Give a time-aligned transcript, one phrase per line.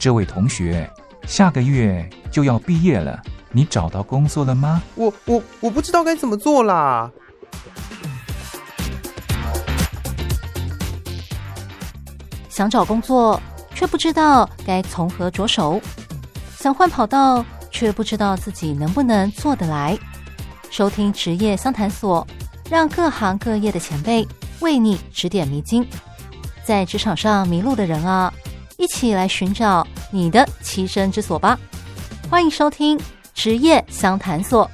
[0.00, 0.90] 这位同学，
[1.26, 4.82] 下个月就要毕业了，你找到工作了吗？
[4.94, 7.10] 我我我不知道该怎么做啦。
[12.48, 13.38] 想找工作，
[13.74, 15.78] 却不知道该从何着手；
[16.56, 19.98] 想换跑道，却不知道自己能不能做得来。
[20.70, 22.26] 收听职业相谈所，
[22.70, 24.26] 让各行各业的前辈
[24.60, 25.86] 为你指点迷津。
[26.64, 28.32] 在职场上迷路的人啊，
[28.80, 31.60] 一起来寻找你的栖身之所吧！
[32.30, 32.98] 欢迎收听
[33.34, 34.68] 职业相谈所。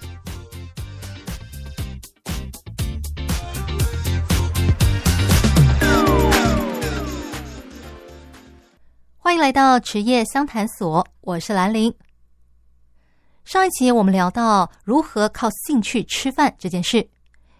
[9.18, 11.92] 欢迎来到职业相谈所，我是兰玲。
[13.44, 17.08] 上一集我们聊到如何靠兴趣吃饭这件事，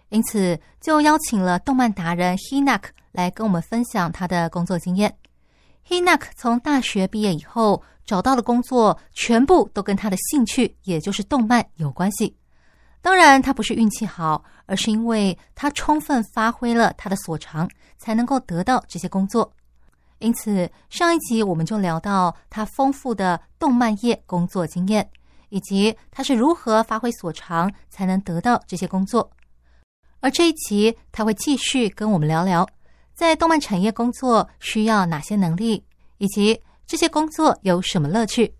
[0.07, 5.13] 因此就邀请了动漫达人 Hinak 来跟我们分享他的工作经验。
[5.89, 12.35] Hinak 从大学毕业以后找到的工作，全部都跟他的兴趣，也就是动漫有关系。
[13.01, 19.49] 当然，他不是运气好，而是因为他充分发挥了他的所长，才能够得到这些工作。
[20.19, 25.09] 因此，上一集我们就聊到他丰富的动漫业工作经验，
[25.47, 29.31] 以及他是如何发挥所长才能得到这些工作。
[30.19, 32.67] 而这一集他会继续跟我们聊聊，
[33.17, 35.83] 在动漫产业工作需要哪些能力，
[36.19, 38.53] 以及这些工作有什么乐趣。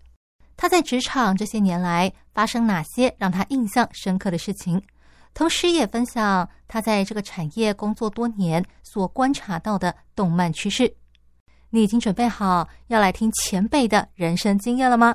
[0.56, 4.82] 他在职场这些年来发生哪些让他印象深刻的事情，
[5.32, 10.92] 同时也分享他在这个产业工作多年所观察到的动漫趋势。
[11.70, 15.14] 你已经准备好要来听前辈的人生经验了吗？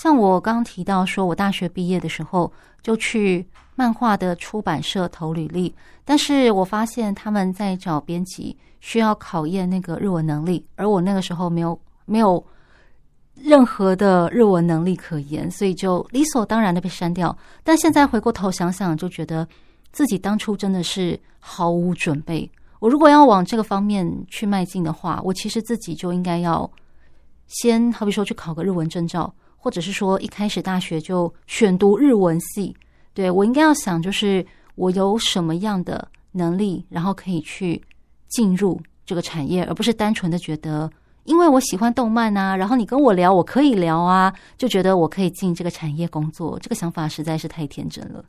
[0.00, 2.50] 像我刚刚提到，说我大学毕业的时候
[2.82, 5.74] 就去漫画的出版社投履历，
[6.06, 11.78] 但是我发现他们在找编辑需要考验那个日文能力，而我那个时候没有。
[12.06, 12.44] 没有
[13.34, 17.36] 任何的日文能力可言，所以就理所当然的被删掉。
[17.62, 19.46] 但现在回过头想想，就觉得
[19.92, 22.50] 自己当初真的是毫无准备。
[22.80, 26.68] 我如果要往这个方面去迈进的话，我其实自己就应该要
[27.46, 32.74] 先，好比说去考个日文证照，或者是说一开始大学就选读日文系。
[33.14, 34.44] 对，我应该要想，就是
[34.74, 37.80] 我有什么样的能力，然后可以去
[38.28, 40.90] 进入这个产业，而不是单纯的觉得。
[41.24, 48.24] 因为我喜欢动漫啊，然后你跟我聊，我可以聊啊，就觉得我可以进这个产业工作，这个想法实在是太天真了。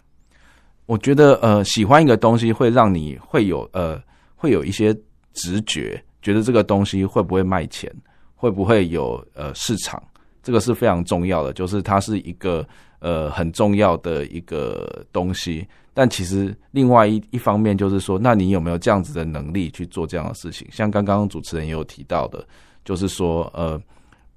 [0.86, 4.00] 我觉得呃，喜欢一个东西会让你会有呃，
[4.36, 4.94] 会有一些
[5.34, 7.90] 直觉，觉得这个东西会不会卖钱，
[8.36, 10.03] 会不会有呃市场，
[10.44, 12.68] 这个是非常重要的，就是它是一个
[13.00, 15.68] 呃很重要的一个东西。
[15.94, 20.68] 但其实另外一一方面就是说，那你有没有这样子的能力去做这样的事情？
[20.72, 22.46] 像刚刚主持人也有提到的。
[22.84, 23.79] 就是说，呃，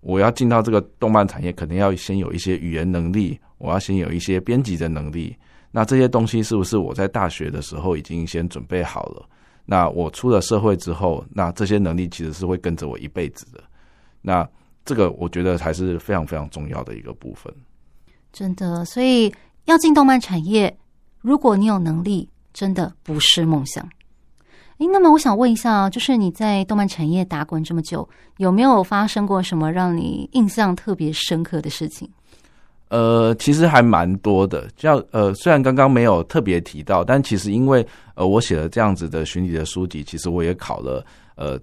[0.03, 5.35] 我要进到这个动漫产业，肯定要先有一些语言能力，我要先有一些编辑的能力。
[5.71, 9.27] 那这些东西是不是我在大学的时候已经先准备好了？
[9.65, 13.63] 那我出了社会之后，那这些能力其实是会跟着我一辈子的。
[14.21, 14.47] 那
[14.85, 17.53] 这个我觉得才是非常非常重要的一个部分。
[18.33, 19.33] 真的，所以
[19.67, 20.77] 要进动漫产业，
[21.21, 23.89] 如果你有能力，真的不是梦想。
[24.79, 28.09] 诶，那么我想问一下，就是你在动漫产业打滚这么久，
[28.39, 32.11] 有没有发生过什么让你印象特别深刻的事情？
[32.89, 34.69] 呃，其实还蛮多的。
[34.77, 41.07] 像呃，虽然刚刚没有特别提到，但其实因为呃，我写了这样子的巡礼的书籍，其实我也考了
[41.37, 41.59] 呃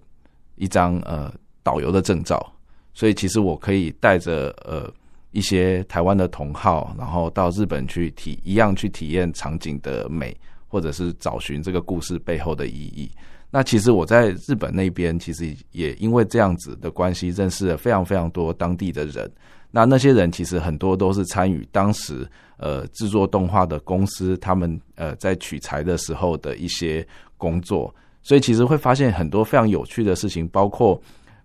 [0.55, 1.31] 一张呃
[1.63, 2.51] 导游的证照，
[2.93, 4.91] 所以其实我可以带着呃
[5.31, 10.35] 一些台湾的同好，然后到日本去体一样去体验场景的美。
[10.73, 13.11] 或者是找寻这个故事背后的意义。
[13.49, 19.29] 那其实我在日本那边，其实也因为这样子的关系，认识了非常非常多当地的人。
[19.69, 27.05] 那那些人其实很多都是参与当时呃制作动画的公司，他们呃在取材的时候的一些
[27.35, 27.93] 工作。
[28.23, 30.97] 所以其实会发现很多非常有趣的事情，包括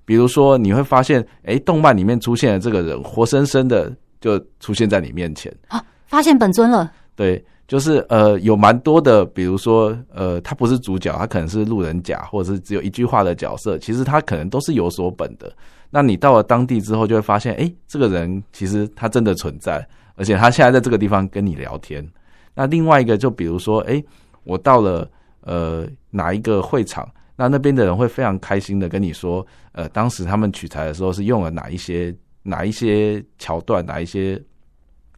[0.07, 6.91] 比如说你会发现，哎，动漫里面出现的这个人，活生生的就出现在你面前啊，发现本尊了。
[7.15, 7.45] 对。
[7.69, 13.77] 就是呃，有蛮多的，比如说呃，他不是主角，他可能是路人甲，或者是只有一句话的角色。
[13.79, 15.53] 其实他可能都是有所本的。
[15.91, 22.09] 那你到了当地之后，就会发现，哎，这个人其实他真的存在，而且他现在在这个地方跟你聊天。
[22.55, 24.01] 那另外一个，就比如说，哎，
[24.45, 25.11] 我到了
[25.41, 27.05] 呃哪一个会场，
[27.39, 34.43] 那那边的人会非常开心的跟你说，呃，当时他们取材的时候是用了哪一些哪一些桥段，哪一些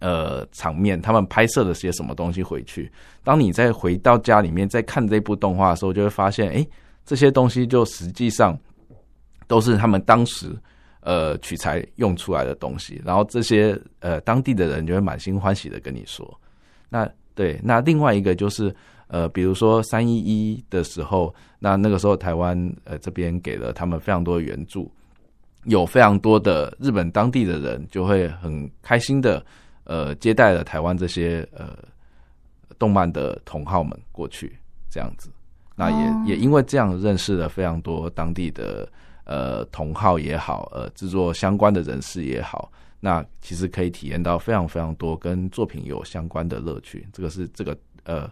[0.01, 2.91] 呃场面，他们拍摄了些什么东西回去。
[3.23, 6.67] 当你再回到家里面再看这部动画的时候，就会发现，哎，
[7.05, 8.59] 这些东西就实际上
[9.47, 10.51] 都是他们当时
[11.03, 13.01] 呃取材用出来的东西。
[13.05, 16.29] 然后这些呃当地的人就会满心欢喜的跟你说，
[16.89, 18.75] 那对，那另外一个就是。
[19.09, 24.91] 呃，比如说三一一的时候，那那个时候台湾呃这边给了他们非常多的援助，
[25.65, 29.45] 有非常多的日本当地的人就会很开心的
[29.85, 31.77] 呃接待了台湾这些呃
[32.79, 34.59] 动漫的同好们过去
[34.91, 35.31] 这样子，
[35.75, 38.87] 那也也因为这样认识了非常多当地的
[39.25, 42.71] 呃同好也好，呃制作相关的人士也好，
[43.01, 48.31] 那其实可以体验到非常非常多跟作品有相关的乐趣，这个是这个呃。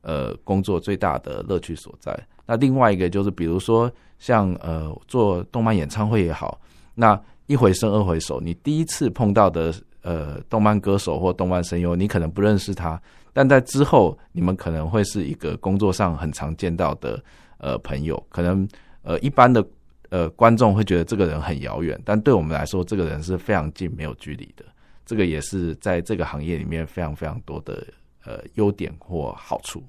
[0.00, 2.18] 呃，工作最大的乐趣所在。
[2.46, 6.60] 那另外一个就是，比如说像呃做动漫演唱会也好，
[6.94, 13.00] 那一回生二回熟，你第一次碰到的呃动漫歌手或动漫声优，你可能不认识他，
[13.32, 17.22] 但在之后你们可能会是一个工作上很常见到的
[17.58, 18.22] 呃朋友。
[18.30, 18.66] 可能
[19.02, 19.62] 呃一般的
[20.08, 24.64] 呃观众会觉得这个人很遥远，但对我们来说，这个人是非常近、没有距离的。
[25.04, 27.86] 这个也是在这个行业里面非常非常多的。
[28.28, 29.82] 呃，优点或好处。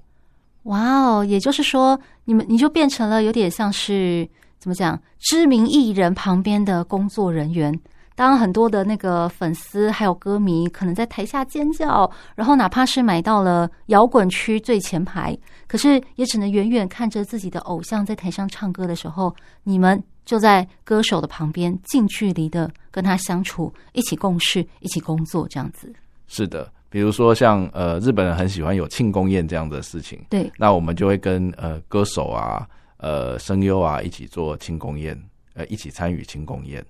[0.62, 4.26] 哇哦，也就是说，你们你就变成了有点像是
[4.58, 7.78] 怎么讲，知名艺人旁边的工作人员。
[8.14, 19.34] 当很多的那个粉丝还有歌迷可能在台下尖叫，然后哪怕是买到了摇滚区最前排，可是也只能远远看着自己的偶像在台上唱歌的时候，
[19.64, 25.92] 你们就在歌手的旁边近距离的跟他相处，一起共事，一起工作，这样子。
[26.26, 26.70] 是的。
[26.90, 35.16] 比如说像呃日本人很喜欢有庆功宴这样的事情，对，那我们就会跟呃歌手啊、呃声优啊一起做庆功宴，
[35.54, 36.84] 呃一起参与庆功宴。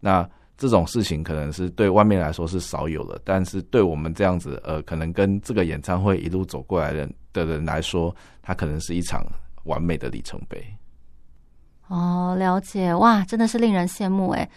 [0.00, 0.26] 那
[0.56, 9.22] 这种事情可能是对外面来说是少有的，但是对我们这样子呃可能跟这个演唱会一路走过来的的人来说，它可能是一场
[9.64, 10.64] 完美的里程碑。
[11.88, 14.48] 哦，了解，哇，真的是令人羡慕哎，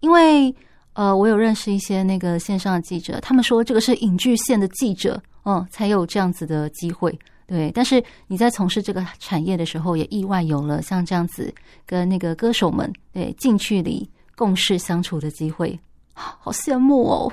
[0.00, 0.54] 因为。
[0.94, 7.70] 呃，我有认识一些那个线上的记者，他们说这个是影剧线的记者，嗯，才有这样子的机会，对。
[7.74, 11.52] 但是你在从事这个产业的时候，也意外有了像这样子
[11.86, 14.06] 跟那个歌手们对近距离
[14.36, 15.78] 共事相处的机会，
[16.12, 17.32] 好羡慕哦。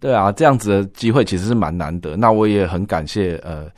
[0.00, 2.16] 对啊，这样子的机会其实是蛮难得。
[2.16, 3.70] 那我也很感谢呃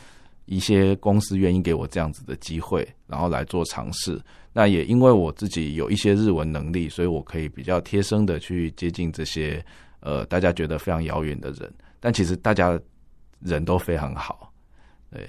[0.46, 4.20] 一些公司愿意给我这样子的机会，然后来做尝试。
[4.52, 9.64] 那也因为我自己有一些日文能力，所以我可以比较贴身的去接近这些
[10.00, 11.72] 呃大家觉得非常遥远的人。
[12.00, 12.76] 但其实大家
[13.40, 14.52] 人都非常好，
[15.10, 15.28] 对，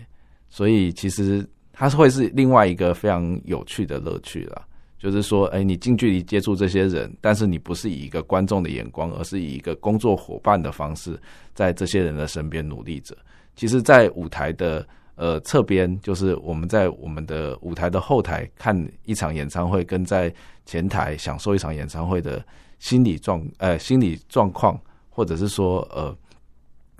[0.49, 4.67] 所以其实它会是另外一个非常有趣的乐趣了。
[4.97, 11.19] 就是说，哎，你近距离接触这些人，但是你不是以一个观众的眼光，而是以一个工作伙伴的方式，
[11.53, 13.15] 在这些人的身边努力着。
[13.55, 14.87] 其实，在舞台的。
[15.15, 18.75] 呃，侧边就是我们在我们的舞台的后台看
[19.05, 20.33] 一场演唱会，跟在
[20.65, 22.43] 前台享受一场演唱会的
[22.79, 24.79] 心理状呃心理状况，
[25.09, 26.15] 或者是说呃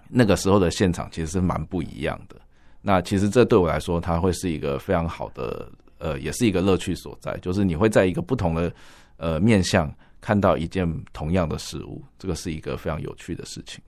[0.08, 2.36] 那个时候的现场其实是蛮不一样的。
[2.82, 8.72] 那其实这对我来说，它会是一个非常好的呃，也是一个乐趣所在，就是你会在一个不同的
[9.18, 13.82] 呃面向看到一件同样的事物，这个是一个非常有趣的事情。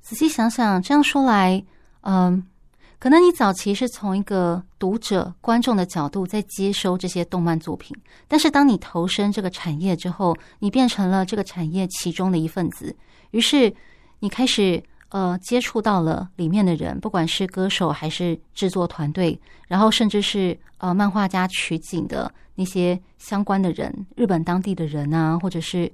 [0.00, 1.64] 仔细想想，这样说来，
[2.00, 2.44] 嗯。
[3.04, 7.94] 可能你早期是从一个读者、观众的角度在接收这些动漫作品，
[8.26, 12.96] 但是当你投身这个产业之后，你变成了这个产业其中的一份子，
[13.32, 13.70] 于是
[14.20, 25.92] 你开始呃接触到了里面的人，不管是歌手还是制作团队，然后甚至是呃漫画家取景的那些相关的人，日本当地的人啊，或者是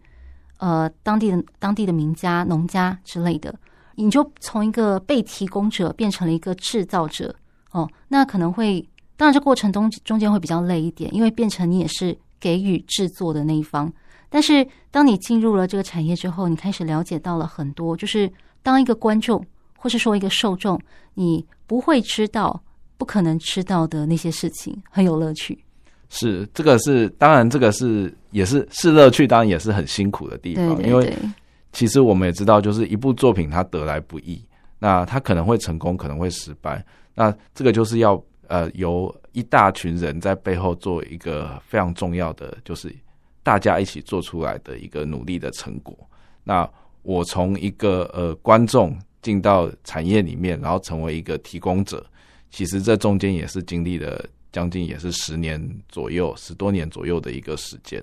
[0.59, 3.53] 呃当地的当地的名家、农家之类的。
[3.97, 7.35] 你就从一个被提供者变成了一个制造者
[7.73, 8.85] 哦，那可能会，
[9.17, 13.93] 当然这过程中中间会比较累一点，因为变成你也是给予制作的那一方。
[14.29, 18.31] 但是当你进入了这个产业之后，你开始了解到了很多，就是
[18.63, 19.45] 当一个观众
[19.77, 20.81] 或是说一个受众，
[21.15, 22.61] 你不会知道、
[22.97, 25.59] 不可能知道的那些事情，很有乐趣。
[26.09, 31.17] 是，这个是当然，这个是也是是乐趣，当然也是很辛苦的地方，对对对，因为。
[31.73, 34.45] 其实我们也知道，就是一部作品它得来不易，
[34.79, 36.85] 那它可能会成功，可能会失败。
[37.15, 42.95] 那这个就是要呃由一大群人在背后做一个非常重要的，就是
[43.43, 45.97] 大家一起做出来的一个努力的成果。
[46.43, 46.69] 那
[47.03, 52.05] 我从一个呃观众进到产业里面，然后成为一个提供者，
[52.51, 58.03] 其实这中间也是经历了将近也是十年左右、十多年左右的一个时间。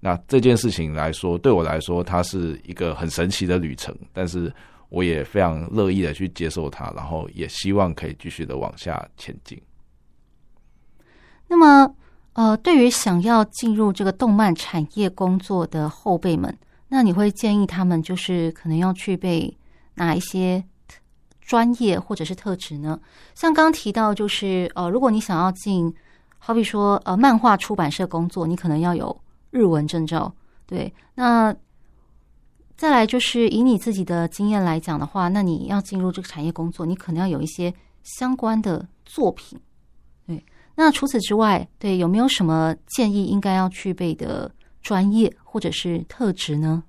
[0.00, 4.50] 那这件事情来说，对我来说，它是一个很神奇的旅程，但是
[4.88, 9.60] 我也非常乐意的去接受它，然后也希望可以继续的往下前进。
[11.46, 11.94] 那么，
[12.32, 16.56] 呃，对于想要进入这个动漫产业工作的后辈们，
[16.88, 19.54] 那你会建议他们就是可能要具备
[19.94, 20.64] 哪一些
[21.42, 22.98] 专业或者是特质呢？
[23.34, 25.92] 像刚提到，就是呃，如果你想要进，
[26.38, 29.20] 好比说呃，漫画出版社工作，你可能要有。
[29.50, 30.34] 日文证照，
[30.66, 30.92] 对。
[31.14, 31.54] 那
[32.76, 37.72] 再来就是以你自己的经验来讲的话，那你要进入这个产业工作，你可能要有一些
[38.04, 39.58] 相关的作品，
[40.26, 40.42] 对。
[40.74, 46.82] 那除此之外，对，有没有什么建议应该要具备的专业或者是特质呢？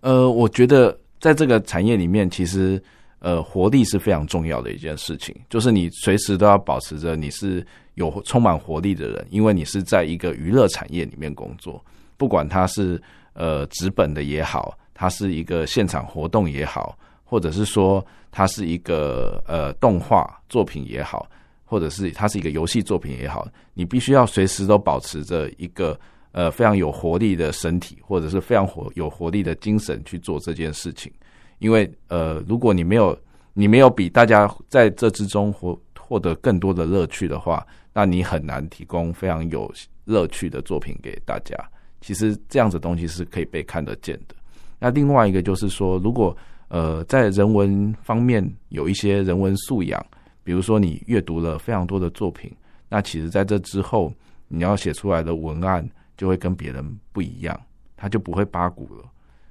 [0.00, 2.82] 呃，我觉得在这个产业里面，其实
[3.20, 7.64] 呃，活力是非常重要的一件事情，就是你随时都要保持着你是。
[8.00, 11.84] 有充满活力的人，因为你是在一个娱乐产业里面工作，
[12.16, 13.00] 不管他是
[13.34, 21.28] 呃纸本的也好，他是一个现场活动也好，或者是说他是一个呃动画作品也好，
[21.64, 25.98] 或者是他是一个游戏作品也好，你必须要随时都保持着一个
[26.32, 31.12] 呃非常有活力的身体，或者是非常活有活力的精神去做这件事情。
[31.58, 33.16] 因为呃，如果你没有
[33.52, 39.72] 你没有比大家在这之中获获得更多的乐趣的话，那你很难提供非常有
[40.04, 41.56] 乐趣的作品给大家。
[42.00, 44.34] 其实这样子东西是可以被看得见的。
[44.78, 46.34] 那另外一个就是说，如果
[46.68, 50.02] 呃在人文方面有一些人文素养，
[50.42, 52.50] 比如说你阅读了非常多的作品，
[52.88, 54.10] 那其实在这之后
[54.48, 57.60] 你要写出来的文案就会跟别人不一样，
[57.96, 59.04] 它就不会八股了。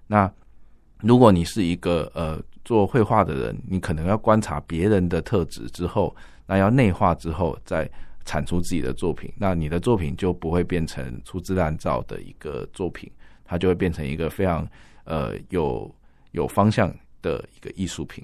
[0.07, 0.31] 那
[1.01, 6.15] 如果你是一个呃做绘画的人，你可能要观察别人的特质之后，
[6.47, 7.87] 那要内化之后再。
[8.29, 13.11] 产出自己的作品，那你的作品就不会变成粗制滥造的一个作品，
[13.43, 14.69] 它就会变成一个非常
[15.03, 15.91] 呃有
[16.33, 18.23] 有方向的一个艺术品。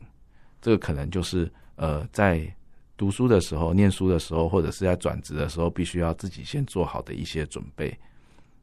[0.61, 2.47] 这个可能就是呃在
[2.95, 7.97] 读书的时候、念书的时候，或者是在转职的时候，必须要自己先做好的一些准备。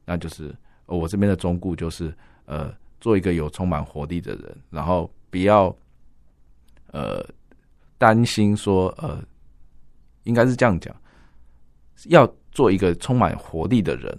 [0.05, 0.55] 那就是
[0.87, 5.77] 我这边的忠告，就是呃做一个有充满活力的人，然后不要
[6.93, 7.21] 呃
[7.99, 9.21] 担心说呃
[10.23, 10.95] 应该是这样讲。
[12.09, 14.17] 要做一个充满活力的人，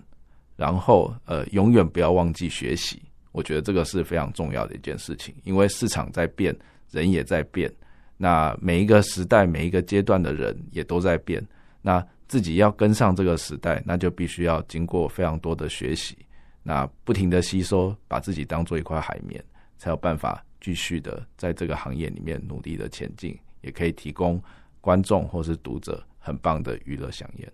[0.55, 3.01] 然后呃，永远不要忘记学习。
[3.31, 6.55] 我觉得这个是非常重要的一件事情，因为市场在变，
[6.91, 7.71] 人也在变。
[8.15, 11.45] 那每一个时代、每一个阶段的人也都在变。
[11.81, 16.15] 那自己要跟上这个时代，那就必须要经过非常多的学习，
[16.61, 19.43] 那不停的吸收，把自己当做一块海绵，
[19.77, 24.41] 才有办法继续的在这个行业里面努力的前进，也可以提供
[24.79, 27.51] 观众或是读者很棒的娱乐饗宴。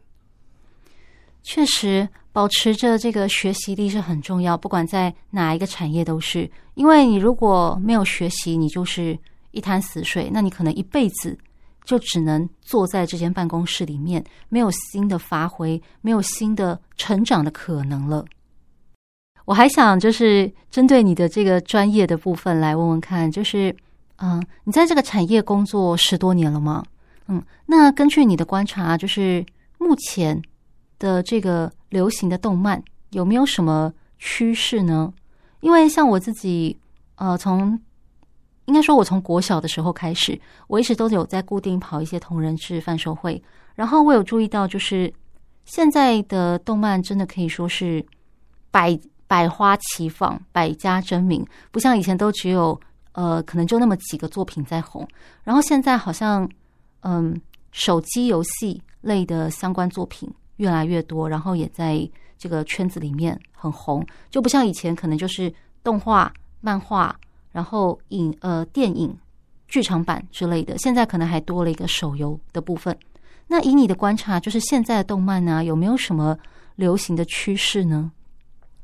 [1.42, 6.50] 确实，保持着这个学习力是很重要，不管在哪一个产业都是。
[6.76, 9.18] 因为你如果没有学习，你就是
[9.52, 11.36] 一潭死水，那你可能一辈子
[11.84, 18.24] 就只能坐在这间办公室里面，没有新的发挥，没有新的成长的可能了。
[19.46, 23.76] 我还想就是针对你的这个专业的部分来问问看，就是，
[24.18, 26.86] 嗯，你在这个产业工作十多年了吗？
[27.28, 29.44] 嗯，那根据你的观察，就是
[29.80, 30.40] 目前。
[31.00, 35.12] 的这个流行的动漫有没有什么趋势呢？
[35.62, 36.78] 因为像我自己，
[37.16, 37.80] 呃，从
[38.66, 43.42] 应该说，我从国小的时候开始，我一直都有在固定跑一些同人志贩售会，
[43.74, 45.12] 然后我有注意到，就是
[45.66, 48.06] 现在的动漫真的可以说是
[48.70, 52.80] 百百花齐放，百家争鸣，不像以前都只有
[53.14, 55.08] 呃，可能就那么几个作品在红，
[55.44, 56.48] 然后现在好像
[57.02, 57.40] 嗯、
[57.72, 60.30] 手机游戏类的相关作品。
[60.60, 65.52] 越来越多，然后也在这个圈子里面很红，就不像以前可能就是
[65.84, 67.14] 动画、漫画，
[67.52, 69.14] 然后影呃电影、
[69.68, 70.78] 剧场版之类的。
[70.78, 72.96] 现在可能还多了一个手游的部分。
[73.48, 76.38] 那以你的观察，就是现在的动漫呢，有没有什么
[76.76, 78.12] 流行的趋势呢？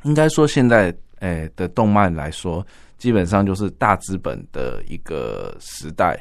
[0.03, 2.65] 应该说，现在诶的动漫来说，
[2.97, 6.17] 基本上就是大资本的一个时代。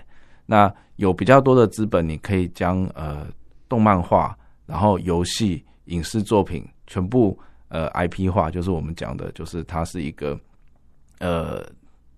[0.46, 3.26] 那有比较多的资本，你可以将呃
[3.68, 4.36] 动漫化。
[4.66, 10.38] 然后游戏、影视作品全部呃 IP 化，就是我们讲的，就是它是一个
[11.18, 11.64] 呃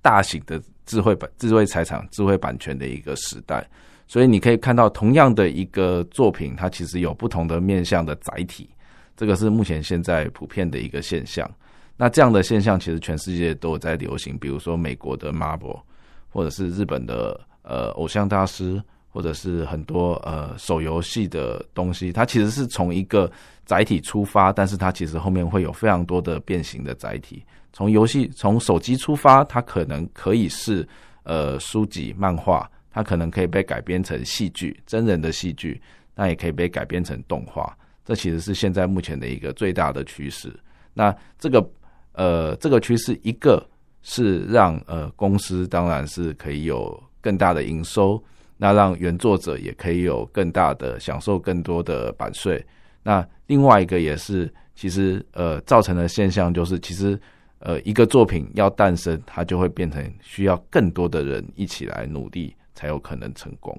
[0.00, 3.68] 大型的智慧版、智慧财产、智慧版权的一个时代。
[4.06, 8.70] 所以你可以看到，同样的一个作品，它其实有不同的面向的载体。
[9.16, 11.50] 这个是目前现在普遍的一个现象。
[11.96, 14.38] 那这样的现象，其实全世界都有在流行。
[14.38, 15.80] 比如说美国的 Marvel，
[16.28, 18.80] 或者是日本的呃偶像大师。
[19.16, 23.32] 或者是很多呃手游系的东西，它其实是从一个
[23.64, 27.42] 载体出发，但是它其实后面会有非常多的变形的载体。
[27.72, 30.86] 从游戏从手机出发，它可能可以是
[31.22, 35.80] 呃书籍、漫画，它可能可以被改编成戏剧、真人的戏剧，
[36.14, 37.74] 那也可以被改编成动画。
[38.04, 40.54] 这其实是现在目前的一个最大的趋势。
[40.92, 41.66] 那这个
[42.12, 43.66] 呃这个趋势，一个
[44.02, 48.22] 是让呃公司当然是可以有更大的营收，
[48.56, 52.64] 那让原作者也可以有更大的享受更多的版税。
[53.02, 57.18] 那另外一个也是，其实呃造成的现象就是，其实
[57.58, 63.78] 呃一个作品要诞生，它就会变成需要更多的人一起来努力，才有可能成功。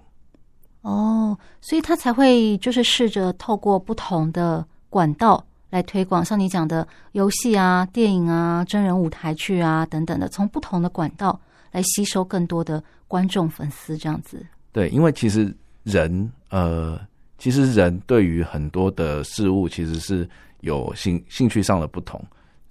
[0.82, 11.38] 哦，所以他才会就是试着透过不同的管道来推广，像你讲的游戏啊、电影啊、真人舞台剧啊等等的，从不同的管道
[11.74, 14.46] 来吸收更多的观众粉丝，这样子。
[14.78, 17.02] 对，因为其实人呃，
[17.40, 20.30] 其实人对于很多的事物其实是
[20.60, 22.24] 有兴兴趣上的不同。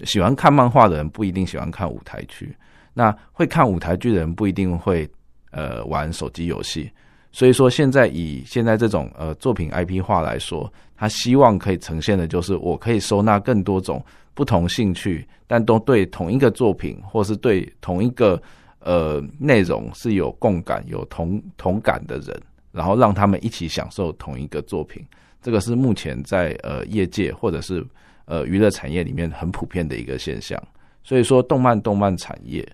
[0.04, 2.54] 喜欢看漫画的人不一定喜欢看舞台剧，
[2.94, 5.10] 那会看舞台剧的人不一定会
[5.50, 6.88] 呃玩手机游戏。
[7.32, 14.00] 所以说，现在以现在这种呃作品 IP 化来说，他希望可以呈现的就是，我可以收纳更多种
[14.32, 18.40] 不同兴趣，但都对同一个作品或是对同一个
[18.86, 22.40] 呃内容是有共感、有同同感的人，
[22.70, 25.04] 然后让他们一起享受同一个作品。
[25.42, 27.84] 这个是目前在呃业界或者是
[28.24, 30.56] 呃娱乐产业里面很普遍的一个现象。
[31.02, 32.66] 所以说，动漫动漫产业，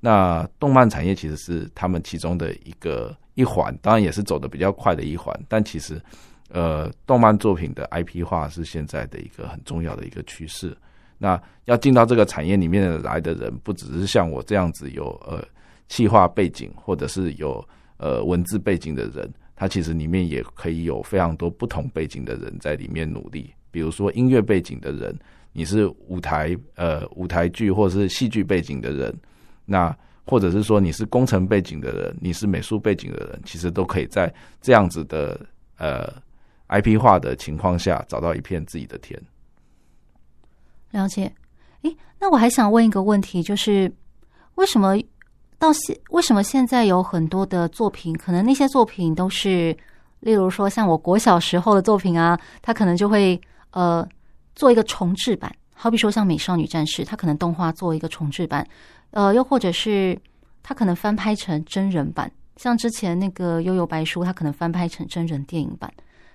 [0.00, 3.16] 那动漫产业其实是他们其中的一个。
[3.34, 5.98] 一环当然也是走的比较快的一环，但其实，
[6.50, 10.76] 呃，动漫作品的 IP 化是现在的一个很重要的一个趋势。
[11.22, 15.40] 那要进到这个产业里面来的人，不只是像我这样子有呃
[15.86, 17.64] 企划背景或者是有
[17.98, 23.54] 呃文字背景的人，他其实里面也可以有非常多不同背景的人在里面努力。
[23.70, 25.16] 比如说音乐背景的人，
[25.52, 29.14] 你是舞台呃舞台剧或者是戏剧背景的人，
[29.64, 29.96] 那。
[30.24, 35.38] 或者是说你是工程背景的人，你是美术背景的人，其实都可以在这样子的
[35.78, 36.08] 呃
[36.68, 39.20] IP 化的情况下找到一片自己的天。
[40.92, 41.30] 了解。
[41.82, 43.92] 诶，那我还想问一个问题，就是
[44.54, 44.96] 为什么
[45.58, 49.76] 到现为什么现在有很多的作品，可能那些作品都是，
[50.20, 53.40] 例如说像我国小时候的作品啊，它可能就会
[53.72, 54.08] 呃
[54.54, 58.66] 做一个重制版，好比说像《美少女战士》，它可能动画做一个重制版。
[59.10, 60.18] 呃，又或者是
[60.62, 65.92] 他可能翻拍成真人版，像之前那个《幽游白书》，他可能翻拍成真人电影版。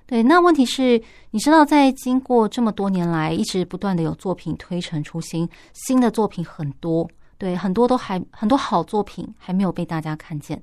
[0.08, 1.00] 对，那问题是，
[1.32, 10.60] 你知道，在经过这么多年来，一直不断的有作品推陈出新，新的作品很多，对，很多都还很多好作品还没有被大家看见。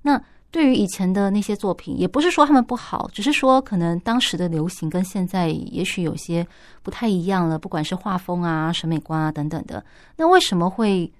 [0.00, 0.18] 那
[0.50, 6.46] 对于以前的那些作品，也不是说他们不好，只是说可能当时的流行跟现在也许有些
[6.82, 9.84] 不太一样了，不管是画风啊、审美观啊等等的。
[10.16, 11.12] 那为什么会？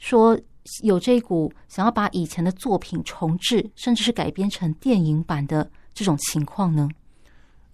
[0.00, 0.38] 说
[0.82, 6.86] 有这股想要把以前的作品重制，甚至是改编成电影版的这种情况呢？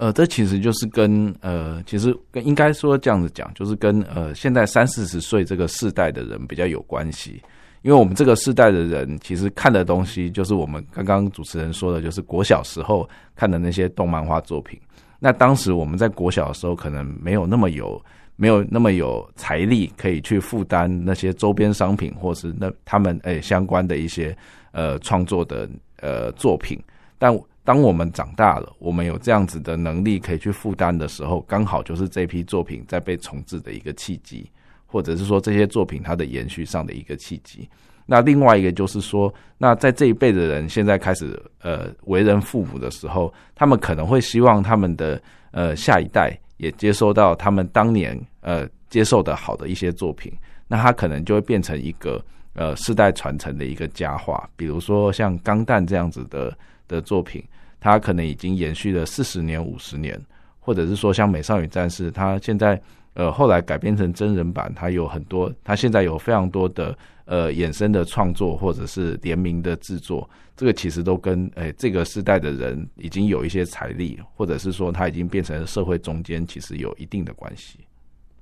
[0.00, 7.42] 呃，这其实就是跟呃，其实应该说这样子讲，就是跟呃，现在三四十岁这个世代的人比较有关系。
[7.82, 14.80] 因为我们这个世代的人，其实看的东西就是我们刚刚主持人说的，就是国小时候看的那些动漫画作品。
[15.18, 18.02] 那当时我们在国小的时候，可能没有那么有。
[18.36, 24.34] 没有那么有财力可以去负担那些周边商品，或是那他们诶、相关的一些
[24.72, 25.68] 呃创作的
[26.00, 26.82] 呃作品。
[27.18, 34.50] 但当我们长大了，我们有这样子的能力可以去负担的时候，刚好就是这批作品在被重置的一个契机，
[34.86, 37.68] 或者是说这些作品它的延续上的一个契机。
[38.06, 45.20] 那另外一个就是说，那在这一辈的人现在开始呃为人父母的时候，他们可能会希望他们的
[45.52, 46.36] 呃下一代。
[46.60, 50.30] 也接收到他们当年呃接受的好的一些作品，
[50.68, 54.46] 那他可能就会变成一个呃世代传承的一个佳话。
[54.56, 56.54] 比如说像《钢弹》这样子的
[56.90, 57.42] 的作品，
[57.78, 60.20] 它可能已经延续了四十年、五十年，
[60.58, 62.80] 或者是说像《美少女战士》，它现在
[63.14, 66.96] 呃后来改编成真人版，它有很多，它现在有非常多的。
[67.26, 77.78] 呃，衍生的创作或者是联名的制作，这个其实都跟诶、这个时代的人已经有一些财力，或者是说他已经变成社会中间，其实有一定的关系。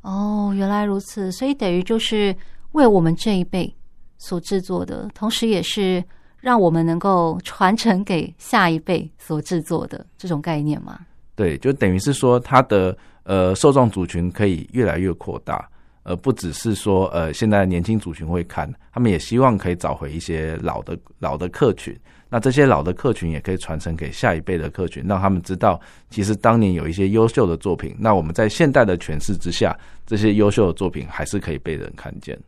[0.00, 2.34] 哦，原来如此，所以等于就是
[2.72, 3.70] 为我们这一辈
[4.16, 6.02] 所制作的，同时也是
[6.40, 11.00] 让我们能够传承给下一辈所制作的这种概念吗？
[11.34, 15.68] 对，就等于是说，它的呃受众族群可以越来越扩大。
[16.04, 21.94] 而不只是说，呃，现在年轻族群会看，他们也希望可以找回一些老的老的客群，
[22.30, 27.94] 那这些老的客群也可以传承给下一辈的客群，让他们知道，其实当年有一些优秀的作品。
[27.98, 32.38] 那我们在现代的诠释之下，这些优秀的作品还是可以被人看见。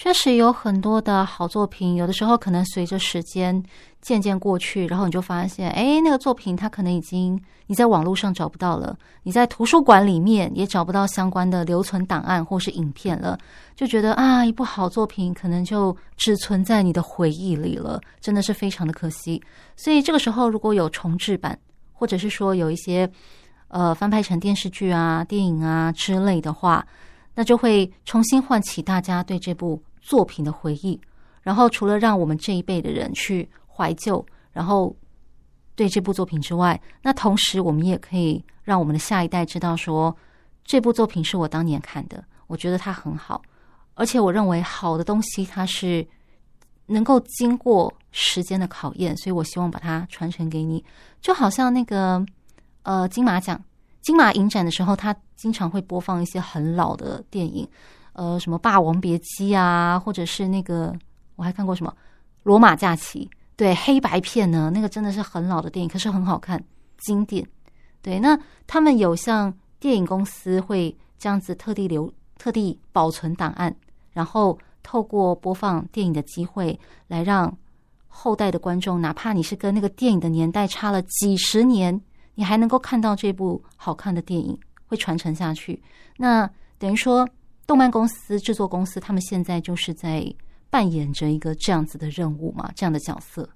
[0.00, 3.60] 确实有很多的好作品，有的时候可能随着时间
[4.00, 13.36] 渐渐过去，然后你就发现，哎，那个作品它可能已经你在网络上找不到了，你在图书馆里面也找不到相关的留存档案或是影片了，
[13.74, 19.42] 就觉得啊，一部好作品可能就只存在你的回忆里了，真的是非常的可惜。
[19.74, 21.58] 所以这个时候如果有重制版，
[21.92, 23.10] 或者是说有一些
[23.66, 26.86] 呃翻拍成电视剧啊、电影啊之类的话，
[27.34, 29.82] 那就会重新唤起大家对这部。
[30.08, 30.98] 作品的回忆，
[31.42, 34.96] 然后除了让我们这一辈的人去怀旧，然后
[35.74, 40.16] 对这部作品之外，那同时我们也可以让我们的下一代知道说，
[40.64, 43.42] 这部作品是我当年看的，我觉得它很好，
[43.92, 46.06] 而且我认为好的东西它是
[46.86, 50.82] 能够经过时间的考验，所以我希望把它传承给你。
[51.20, 52.24] 就好像那个
[52.82, 53.62] 呃金马奖、
[54.00, 57.68] 金马影展的时候，它经常会播放一些很老的电影。
[58.18, 60.92] 呃，什么《霸王别姬》啊，或者是那个
[61.36, 61.94] 我还看过什么
[62.42, 66.60] 《罗马假期》，对，黑白片呢，那个真的是很老的电影，可是很好看，
[66.96, 67.46] 经典。
[68.02, 73.72] 对，那他们有像电影公司会这样子特地留、特地保存档案，
[74.10, 76.76] 然后透过播放电影的机会，
[77.06, 77.56] 来让
[78.08, 82.00] 后代的观众，哪怕你是跟那个电影的年代差了几十年，
[82.34, 85.80] 你还能够看到这部好看的电影，会传承下去。
[86.16, 86.50] 那
[86.80, 87.24] 等于说。
[87.68, 90.24] 动漫公司、制作公司，他们现在就是在
[90.70, 93.46] 扮演着一个这样子的任务嘛，这样的角色。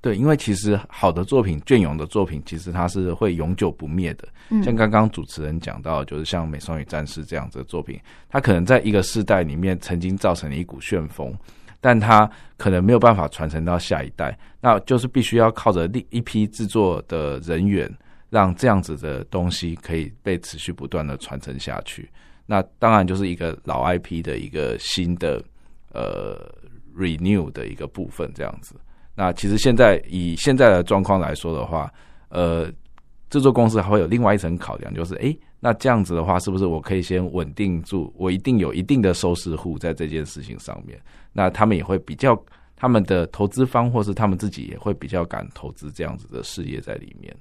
[0.00, 4.26] 对，因为其实好的作品、隽永的作品，其实它是会永久不灭的。
[4.48, 7.96] 嗯，像刚刚主持人讲到，就是像《美少女战士》这样子的作品，
[8.28, 11.32] 它可能在一个世代里面曾经造成了一股旋风，
[11.80, 17.88] 但它可能没有办法传承到下一代，那就是必须要靠着另一批制作的人员，
[18.28, 22.10] 让这样子的东西可以被持续不断的传承下去。
[22.46, 25.42] 那当然就是一个老 IP 的一个新的
[25.92, 26.36] 呃
[26.96, 28.74] renew 的一个部分这样子。
[29.14, 31.92] 那其实现在以现在的状况来说的话，
[32.30, 32.70] 呃，
[33.28, 40.98] 制作公司还会有另外一层考量，就是诶，那这样子的话，是不是我可以先稳定住，我一定有一定的收视户在这件事情上面？
[41.32, 42.34] 那他们也会比较，
[42.74, 47.34] 他们的投资方或是他们自己也会比较敢投资这样子的事业在里面。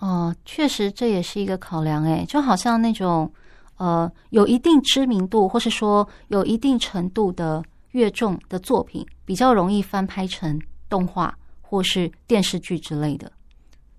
[0.00, 3.32] 哦，确实这也是一个考量，诶，就好像那种。
[3.76, 7.62] 呃，有一定知名度，或是说有一定程度的
[7.92, 10.58] 乐众的作品，比较容易翻拍成
[10.88, 13.30] 动画或是电视剧之类的。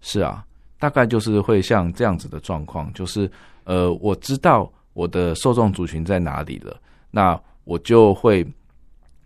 [0.01, 0.45] 是啊，
[0.79, 3.29] 大概就是会像这样子的状况，就是
[3.65, 6.79] 呃，我知道我的受众族群在哪里了，
[7.11, 8.45] 那我就会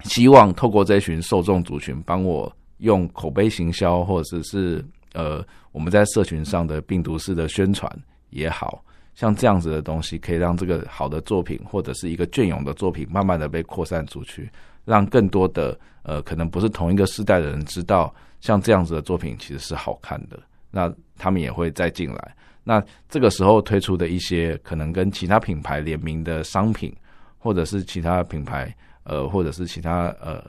[0.03, 4.83] 希望透过这群受众族群，帮我用口碑行销，或者是
[5.13, 7.89] 呃，我们在社群上的病毒式的宣传
[8.31, 8.83] 也好。
[9.21, 14.49] 像这样子的东西，可以让这个好的作品或者是一个隽永的作品，慢慢的被扩散出去，
[14.83, 20.39] 让更多的呃，可能不是同一个世代的人知道，像这样子的作品其实是好看的，
[20.71, 22.35] 那他们也会再进来。
[22.63, 26.91] 那这个时候推出的一些可能跟其他品牌联名的商品，
[27.37, 30.43] 或者是其他品牌呃，或者是其他呃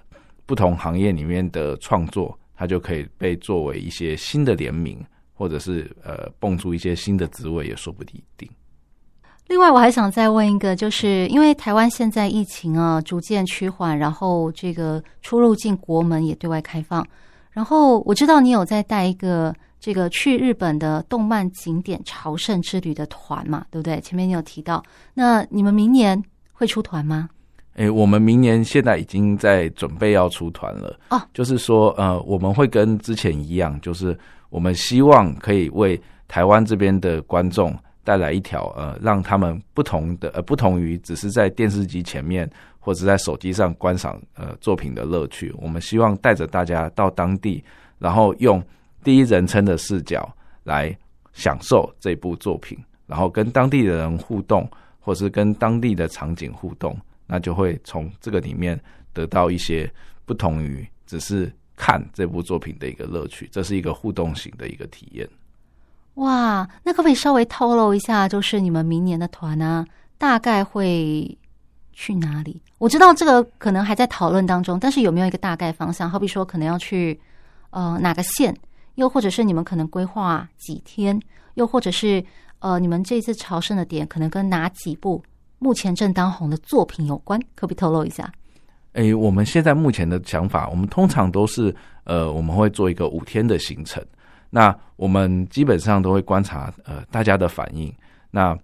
[0.46, 5.04] 不同行业里面的创作，它就可以被作为一些新的联名。
[5.34, 8.48] 或者是呃，蹦出一些新的滋味也说不定。
[9.52, 17.06] 另外，我还想再问一个，就是因为台湾现在疫情啊逐渐趋缓，然后这个出入境国门也对外开放，
[17.50, 24.00] 然后我知道你有在带一个这个去日本的动漫景点朝圣之旅的团嘛，对不对？
[24.00, 26.20] 前面你有提到，那你们明年
[26.54, 27.28] 会出团吗？
[27.74, 34.18] 诶，我们明年现在已经在准备要出团了哦，就是说呃，我们会跟之前一样，就是。
[34.48, 45.54] 我们希望可以为台湾这边的观众带来一条呃，让他们不同的呃，不同于只是在电视机前面或者在手机上观赏呃作品的乐趣。
[45.58, 47.62] 我们希望带着大家到当地，
[47.98, 48.62] 然后用
[49.02, 50.28] 第一人称的视角
[50.64, 50.96] 来
[51.32, 54.68] 享受这部作品，然后跟当地的人互动，
[55.00, 58.80] 或是跟当地的场景互动，那就会从这个里面
[59.12, 59.90] 得到一些
[60.24, 61.52] 不同于只是。
[61.74, 65.28] 看这部作品的一个乐趣，这是一个互动型的一个体验。
[66.14, 69.84] 哇，那可不可以稍微透露一下，就是你们明年的团呢，
[70.18, 71.38] 大概会
[71.92, 72.60] 去哪里？
[72.78, 76.10] 我知道这个可能还在讨论当中，但是有没有一个大概方向？
[76.10, 77.18] 好比说，可能要去
[77.70, 78.54] 呃哪个县，
[78.96, 81.18] 又或者是你们可能规划几天，
[81.54, 82.22] 又或者是
[82.58, 85.22] 呃你们这次朝圣的点可能跟哪几部
[85.58, 87.40] 目前正当红的作品有关？
[87.54, 88.30] 可不可以透露一下？
[88.92, 94.04] 诶，我们现在目前的想法，我们通常都是呃，我们会做一个五天的行程。
[94.54, 97.90] 那我们基本上都会观察呃大家的反应，
[98.30, 98.54] 那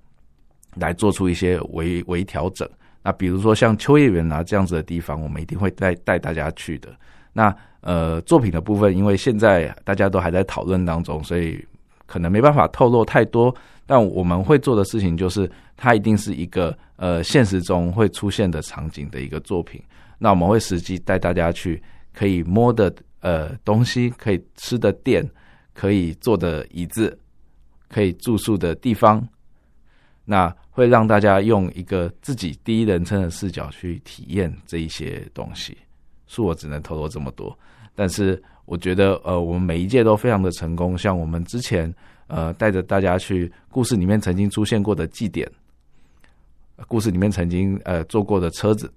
[0.75, 2.69] 来做出一些微微调整。
[3.03, 6.91] 那比如说像秋叶原啊这样子的地方，我们一定会带带大家去的。
[7.33, 11.65] 那呃作品的部分，因为现在大家都还在讨论当中，所以
[12.05, 13.55] 可能没办法透露太多。
[13.87, 19.83] 但我们会做的事情就是，它一定是一个呃现实中会出现的场景的一个作品。
[20.19, 25.27] 那我们会实际带大家去可以摸的呃东西，可以吃的店，
[25.79, 27.17] 可以坐的椅子，
[27.89, 29.27] 可以住宿的地方。
[30.25, 35.77] 那会让大家用一个自己第一人称的视角去体验这一些东西。
[36.29, 37.57] 恕我只能透露这么多，
[37.95, 41.95] 但是我觉得呃我们每一届都非常的成功，像我们之前。
[42.31, 45.51] 呃，带着大家去故事里面曾经出现过的祭典，
[46.87, 48.93] 故事里面曾经呃坐过的车子，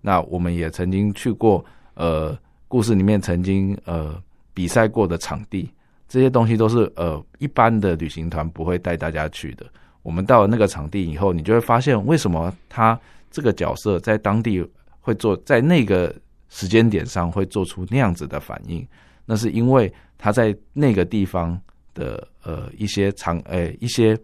[0.00, 2.34] 那我们也曾经去过呃
[2.68, 4.18] 故事里面曾经呃
[4.54, 5.70] 比赛过的场地，
[6.12, 9.64] 这些东西都是呃一般的旅行团不会带大家去的。
[10.02, 12.98] 我们到了那个场地以后，你就会发现为什么他
[13.30, 14.62] 这个角色在当地
[15.00, 16.14] 会做，在那个
[16.50, 18.86] 时间点上会做出那样子的反应，
[19.24, 21.58] 那是因为他在那个地方。
[21.94, 24.18] 的呃一些场诶、一些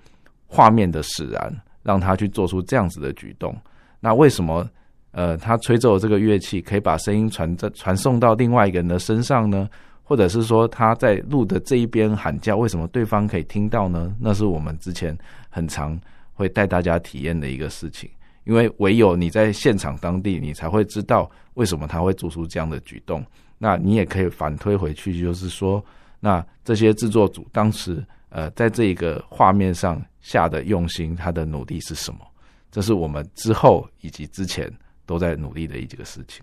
[0.46, 3.54] 画面的使然，让他去做出这样子的举动。
[4.00, 4.66] 那为什么
[5.10, 9.68] 呃他吹奏这个乐器可以把声音传这传送到另外一个人的身上呢？
[10.08, 14.16] 或者是说他在路的这一边喊叫，为什么对方可以听到呢？
[14.18, 15.14] 那是我们之前
[15.50, 16.00] 很常
[16.32, 18.08] 会带大家体验的一个事情。
[18.44, 23.22] 因为唯有你在现场当地，你才会知道为什么他会做出这样的举动。
[23.58, 25.84] 那你也可以反推回去，就是说。
[26.20, 32.20] 那这些制作组当时呃，在这个画面上下的用心，他的努力是什么？
[32.72, 34.72] 这是我们之后以及之前
[35.04, 36.42] 都在努力的一个事情。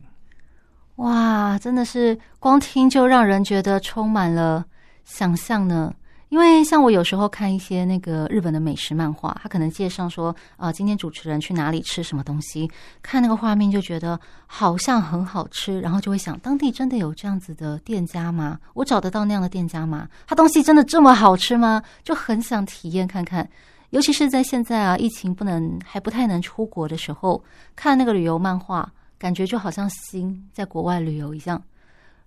[0.96, 4.66] 哇，真的是光听就让人觉得充满了
[5.04, 5.94] 想象呢。
[6.30, 12.70] 因为像我有时候看一些那个日本的美食漫画，他可能介绍说，啊、今天主持人去哪里吃什么东西，
[13.02, 18.58] 看那个画面就觉得好像很好吃，然后就会想，当地真的有这样子的店家吗？
[18.74, 20.10] 我找得到那样的店家吗？
[20.26, 21.82] 他东西真的这么好吃吗？
[22.04, 23.48] 就很想体验看看。
[23.92, 27.42] 尤其是在现在啊，疫情不能还不太能出国的时候，
[27.76, 31.62] 看那个旅游漫画，感觉就好像心在国外旅游一样。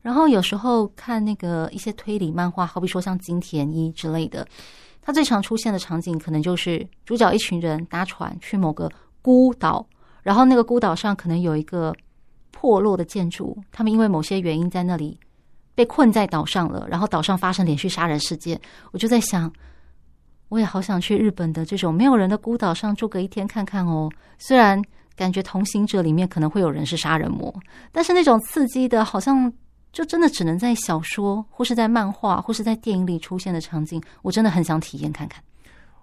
[0.01, 4.47] 然后有时候看那个一些推理漫画，好比说像金田一之类的，
[5.03, 9.85] 它最常出现的场景可能就是主角一群人搭船去某个孤岛，
[10.23, 11.95] 然后那个孤岛上可能有一个
[12.53, 15.19] 破落的建筑，他们因为某些原因在那里
[15.75, 18.59] 被困在岛上了，然后岛上发生连续杀人事件。
[18.93, 19.53] 我就在想，
[20.49, 24.09] 我也好想去日本的这种没有人的孤岛上住个一天看看哦。
[24.39, 24.81] 虽然
[25.19, 27.55] 感觉同行者里面可能会有人是杀人魔，
[27.93, 29.53] 但是那种刺激的，好像。
[29.91, 35.43] 就真的只能在小说，或是在漫画，或是在电影里出现的场景，我真的很想体验看看。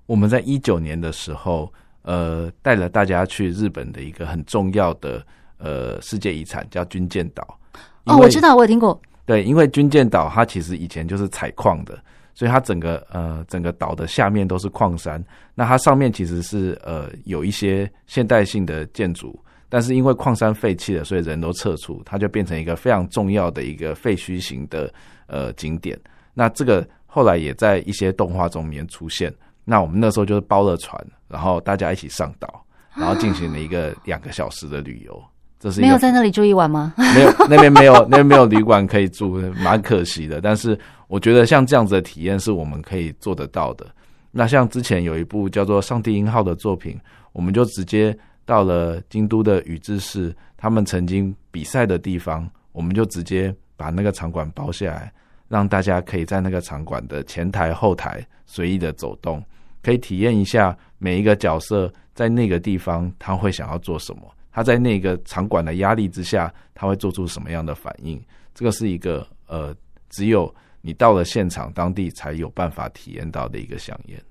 [0.07, 5.23] 我们在一九年的时候，呃，带了大家去日本的一个很重要的
[5.59, 7.59] 呃世界遗产，叫军舰岛。
[8.05, 8.99] 哦，我知道，我有听过。
[9.23, 12.03] 对，因为军舰岛它其实以前就是采矿的，
[12.35, 15.23] 所以它整个呃整个岛的下面都是矿山，
[15.55, 19.39] 那它上面其实是呃有一些现代性的建筑。
[19.67, 24.93] 但是因为矿山废弃了，所以人都撤出，它就变成一个非常重要的一个废墟型的
[25.25, 25.99] 呃景点。
[26.33, 29.33] 那这个后来也在一些动画中面出现。
[29.65, 32.63] 那我们那时候就是包了船，然后大家一起上岛，
[32.95, 35.21] 然后进行了一个两个小时的旅游。
[35.59, 36.93] 这是没有在那里住一晚吗？
[37.15, 40.39] 没有，那边没有，那边没有旅馆可以住，蛮可惜的。
[40.39, 43.85] 但是我觉得像这样子的体验是我们可以做得到的。
[44.31, 46.99] 那像之前有一部叫做《上帝音号》的作品，
[47.31, 48.17] 我们就直接。
[48.47, 55.11] 到了京都的宇治市，他们曾经比赛的地方，我们就直接把那个场馆包下来，
[55.47, 59.43] 让大家可以在那个场馆的前台、后台随意的走动，
[59.81, 68.21] 可以体验一下每一个角色在那个地方他会想要做什么，他在那个场馆的压力之下他会做出什么样的反应。
[68.53, 69.75] 这个是一个呃，
[70.11, 70.53] 只有
[70.85, 74.21] 你到了现场当地才有办法体验到的一个饗宴。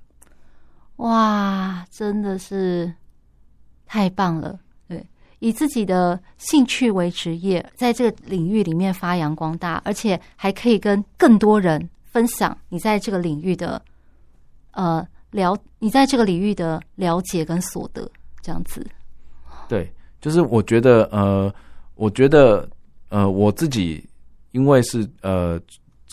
[0.96, 2.94] 哇，真的是。
[3.86, 5.06] 太棒了，对，
[5.38, 13.80] 以自己的兴趣为职业，在这个领域里面发扬光大，而且还可以跟更多人分享你在这个领域的
[14.72, 18.84] 呃了，你在这个领域的了解跟所得，这样子。
[19.68, 21.54] 对，就是我觉得，呃，
[21.94, 22.68] 我觉得，
[23.10, 24.04] 呃，我自己
[24.52, 25.60] 因为是呃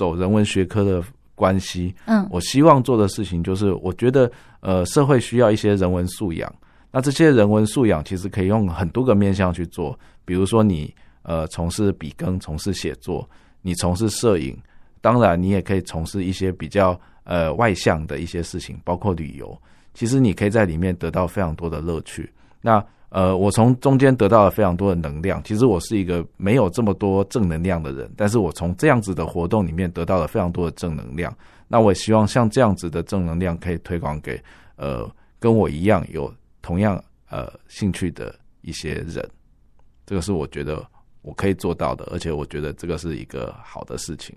[0.02, 1.04] 走人文学科的
[1.36, 6.52] 关系，嗯，我希望做的事情就是，我觉得，呃，社会需要一些人文素养。
[6.92, 13.30] 那这些人文素养其实可以用很多个面向去做，比如说你呃从事笔耕、从事写作，
[13.62, 14.58] 你从事摄影，
[15.02, 19.56] 当然你也可以从事一些比较呃外向的一些事情，包括旅游。
[19.94, 22.28] 其实你可以在里面得到非常多的乐趣。
[22.60, 25.44] 那呃，我从中间得到了非常多的能量。
[25.44, 31.36] 其实我是一个没有这么多正能量的人，但是我从这样子的活动里面得到了非常多的正能量。
[31.68, 34.42] 那我也希望像这样子的正能量可以推广给
[34.78, 39.30] 呃跟我一样有同样呃兴趣的一些人。
[40.06, 40.82] 这个是我觉得
[41.22, 44.34] 我可以做到的，而且我觉得这个是一个好的事情。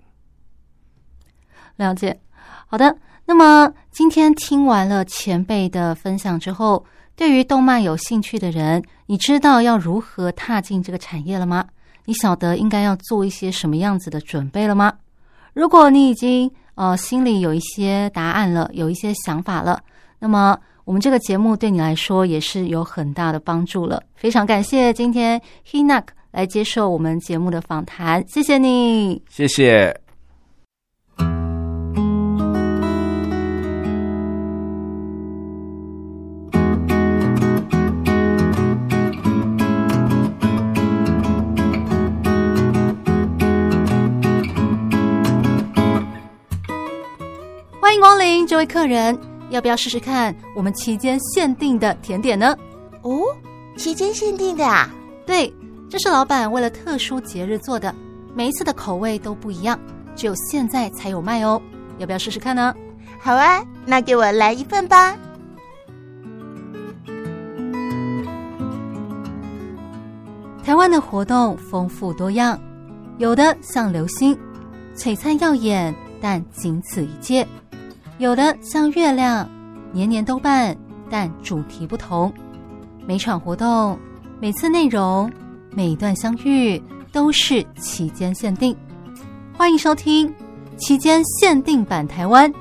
[1.77, 2.21] 了解，
[2.67, 2.97] 好的。
[3.25, 6.85] 那么今天听完了前辈的分享之后，
[7.17, 11.65] 对于动漫有兴趣的人，你知道要如何踏进这个产业了吗？
[12.07, 14.93] 你晓得应该要做一些什么样子的准备了吗？
[15.53, 19.81] 如果你已经呃心里有一些答案了，有一些想法了，
[20.19, 24.03] 那么我们这个节目对你来说也是有很大的帮助了。
[24.17, 30.04] 非常感谢今天 Hinak 来接受我们节目的访谈，谢谢你，谢谢。
[47.85, 49.15] 欢迎光临，这位客人，
[49.51, 52.57] 要不要试试看我们期间限定的甜点呢？
[53.03, 53.21] 哦，
[53.77, 54.89] 期间限定的啊？
[55.27, 55.53] 对，
[55.91, 57.95] 这是老板为了特殊节日做的，
[58.35, 59.79] 每一次的口味都不一样，
[60.17, 61.61] 只有现在才有卖哦。
[61.99, 62.75] 要不要试试看呢？
[63.21, 65.15] 好啊，那给我来一份吧。
[70.65, 72.59] 台湾的活动丰富多样，
[73.19, 74.35] 有的像流星，
[74.97, 77.47] 璀璨耀眼，但仅此一届。
[78.19, 79.49] 有的像月亮，
[79.93, 80.77] 年年都办，
[81.11, 82.33] 但主题不同。
[83.05, 83.99] 每场活动、
[84.41, 85.29] 每次内容、
[85.73, 88.77] 每段相遇都是期间限定。
[89.53, 90.33] 欢迎收听
[90.77, 92.53] 期间限定版台湾。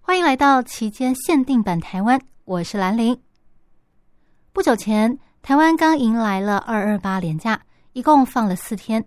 [0.00, 3.16] 欢迎来到期间限定版台湾，我是兰陵。
[4.52, 7.56] 不久前，台湾刚迎来了二二八连假，
[7.92, 9.04] 一共放了四天。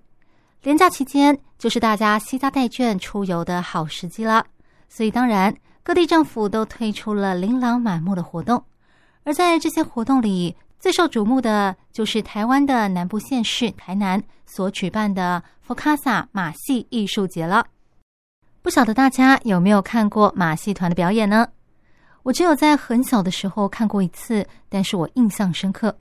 [0.64, 4.46] 连假期间，就是大家携家带眷出游的好时机了。
[4.88, 8.64] 所以，当然各地政府都推出了琳琅满目的活动。
[9.26, 17.66] 而在这些活动里，最受瞩目的就是台湾的南部县市台南所举办的佛卡萨马戏艺术节了。
[18.62, 21.46] 不晓得大家有没有看过马戏团的表演呢？
[22.24, 25.94] 我只有在很小的时候看过一次，但是我印象深刻。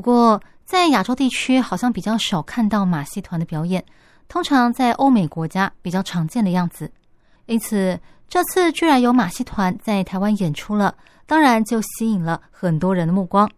[0.00, 3.84] 不过，在亚洲地区好像比较少看到马戏团的表演，
[4.28, 6.90] 通常在欧美国家比较常见的样子。
[7.44, 13.50] 因此，这次居然有马戏团在台湾演出了，当然就吸引了很多人的目光。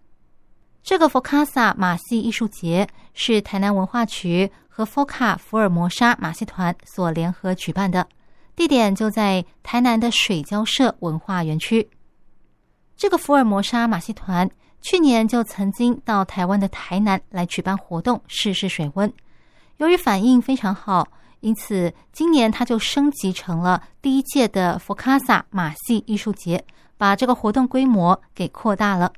[0.82, 8.04] 这个佛卡萨马戏艺术节是台南文化局和佛卡福尔摩沙马戏团所联合举办的，
[8.56, 11.88] 地点就在台南的水交社文化园区。
[12.96, 14.50] 这个福尔摩沙马戏团。
[14.82, 19.10] 去年就曾经到台湾的台南来举办活动，试试水温。
[19.78, 21.06] 由于反应非常好，
[21.40, 26.64] 因此今年他就升级成了第一届的佛卡萨马戏艺术节，
[26.98, 29.12] 把这个活动规模给扩大了。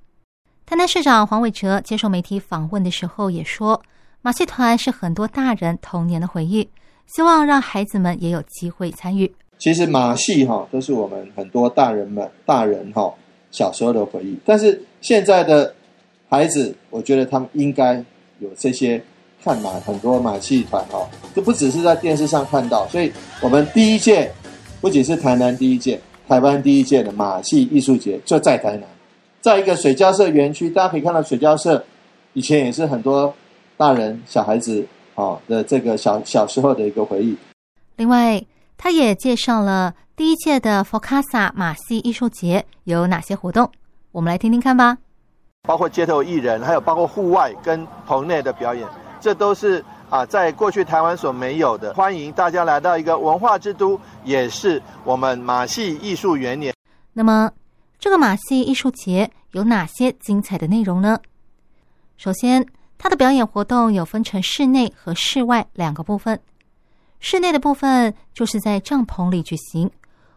[0.66, 3.82] 台南市长黄伟哲接受媒体访问的时候也说，
[4.22, 6.68] 马戏团是很多大人童年的回忆，
[7.06, 9.34] 希望让孩子们也有机会参与。
[9.58, 13.12] 其实马戏哈都是我们很多大人们大人哈。
[13.54, 15.72] 小时候的回忆，但是现在的
[16.28, 17.94] 孩子，我觉得他们应该
[18.40, 19.00] 有这些
[19.44, 22.88] 看马很多马戏团哈，就不只是在电视上看到。
[22.88, 24.28] 所以，我们第一届
[24.80, 28.88] 不仅是台南第一届，台湾第一届的马戏艺术节就在台南，
[29.40, 31.84] 在一个水交社园区，大家可以看到水交社
[32.32, 33.32] 以前也是很多
[33.76, 37.36] 大人小孩子哦的这个小小时候的一个回忆。
[37.96, 38.42] 另外，
[38.76, 39.94] 他也介绍了。
[40.16, 43.68] 第一届的佛卡萨马戏艺术节有哪些活动？
[44.12, 44.96] 我们来听听看吧。
[45.62, 48.86] 包括街头艺人，还有包括户外跟棚内的表演，
[49.20, 51.92] 这都是啊，在过去台湾所没有的。
[51.94, 56.72] 欢迎大家来到一个文化之都，也是我们马戏艺术元年。
[57.12, 57.50] 那么，
[57.98, 61.18] 这个马戏艺术节有哪些精彩的内容呢？
[62.16, 62.64] 首先，
[62.98, 66.38] 它的表演活动有分成室内和室外两个部分。
[67.20, 69.90] 室内的部分就是在帐篷里举行。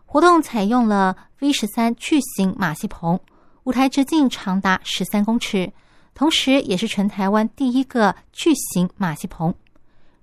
[0.06, 3.20] 活动采用了 V 十三巨型马戏棚，
[3.64, 5.72] 舞台直径长达十三公尺，
[6.14, 9.54] 同时也是全台湾第一个巨型马戏棚。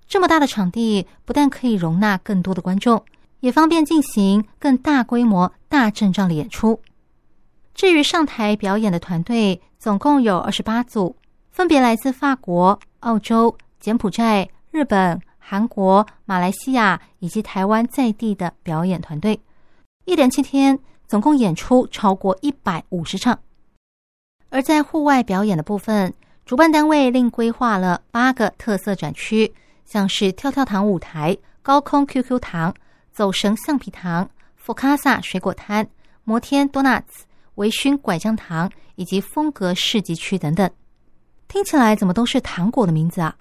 [0.07, 3.03] 这么大的场地，不但可以容纳更多的观众，
[3.41, 6.79] 也方便进行更大规模、大阵仗的演出。
[7.75, 11.15] 至于上台表演的团队，总共有二十八组，
[11.51, 19.39] 分别来自法国、澳洲、柬埔寨、日本、韩国、马来西亚以及台湾在地的表演团队。
[20.05, 23.37] 一连七天，总共演出超过一百五十场。
[24.49, 26.11] 而在户外表演的部分，
[26.47, 29.53] 主办单位另规划了八个特色展区，
[29.85, 32.73] 像是跳跳糖舞台、高空 QQ 糖、
[33.11, 35.87] 走绳橡皮糖、佛卡萨水果摊、
[36.23, 37.23] 摩天多纳兹、
[37.55, 40.67] 微醺拐杖糖以及风格市集区等等。
[41.47, 43.35] 听起来怎么都是糖果的名字啊？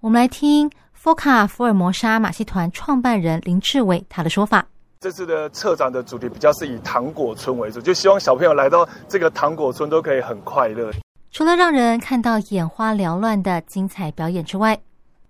[0.00, 0.70] 我们来听
[1.04, 4.66] 佛卡福尔摩沙马戏团创办人林志伟他的说法。
[5.00, 10.90] 这次的策展的主题比较是以糖果村为主，就希望小朋友来到这个糖果村都可以很快乐。
[11.30, 14.80] 除了让人看到眼花缭乱的精彩表演之外，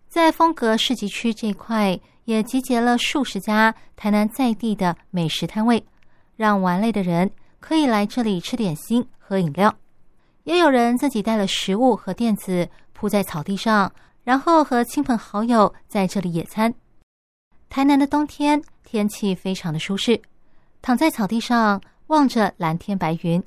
[0.08, 5.84] 在风格市集区这一块也集结了数十家台南在地的美食摊位，
[6.36, 9.74] 让玩累的人可以来这里吃点心、喝饮料。
[10.44, 13.92] 也有人自己带了食物和垫子铺在草地上，
[14.24, 16.74] 然后和亲朋好友在这里野餐。
[17.68, 20.20] 台南的冬天天气非常的舒适，
[20.82, 23.42] 躺在草地上望着蓝天白云，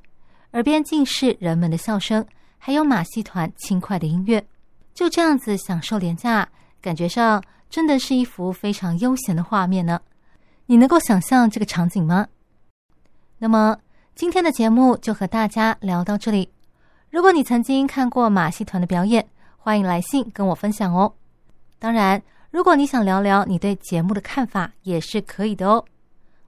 [0.53, 2.25] 耳边尽是人们的笑声。
[2.59, 4.45] 还有马戏团轻快的音乐，
[4.93, 6.47] 就这样子享受廉价，
[6.81, 10.01] 感觉上真的是一幅非常悠闲的画面呢。
[10.65, 12.27] 你能够想象这个场景吗？
[13.37, 13.77] 那么
[14.15, 16.51] 今天的节目就和大家聊到这里。
[17.09, 19.25] 如果你曾经看过马戏团的表演，
[19.67, 21.13] 欢迎来信跟我分享哦。
[21.77, 25.83] 当然，如果你想聊聊你对节目的看法，也是可以的哦。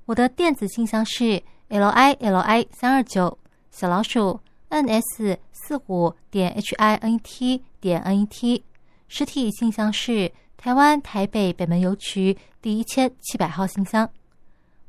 [0.06, 3.38] 我的电子信箱是 l i l i 三二九
[3.72, 4.40] 小老鼠。
[4.70, 8.64] n s 四五点 h i n e t 点 n e t，
[9.10, 14.10] 实体信箱是台湾台北北门邮局第一千七百号信箱。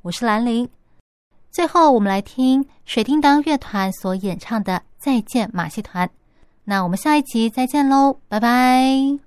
[0.02, 0.68] 我是兰陵。
[1.50, 6.06] 最后，我们来听水叮当乐团所演唱的《再见马戏团》。
[6.64, 9.20] 那我们下一集再见喽，拜拜。